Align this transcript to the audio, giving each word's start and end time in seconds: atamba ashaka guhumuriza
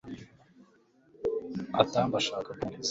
atamba 1.81 2.15
ashaka 2.21 2.49
guhumuriza 2.57 2.79